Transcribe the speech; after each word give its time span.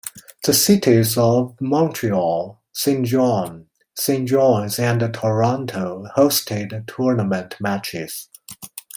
The 0.45 0.53
cities 0.55 1.15
of 1.15 1.55
Montreal, 1.61 2.59
Saint 2.73 3.05
John, 3.05 3.67
Saint 3.95 4.27
John's, 4.27 4.79
and 4.79 4.99
Toronto 5.13 6.07
hosted 6.17 6.87
tournament 6.87 7.55
matches. 7.59 8.27